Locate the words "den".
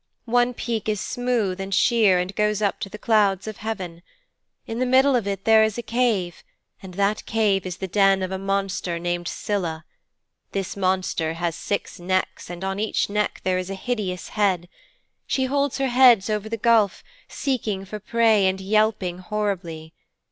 7.87-8.23